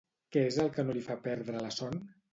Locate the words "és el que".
0.51-0.85